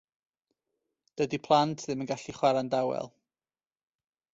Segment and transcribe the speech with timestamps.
[1.21, 3.17] Dydi plant ddim yn gallu chwarae'n dawel.